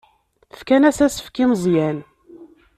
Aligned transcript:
Fkan-as 0.59 0.99
asefk 1.05 1.35
i 1.43 1.45
Meẓyan. 1.49 1.97